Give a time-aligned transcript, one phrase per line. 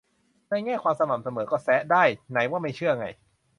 [0.49, 3.05] ในแง่ความสม่ำเสมอก็แซะได้ ไหนว่าไม่เชื่อไง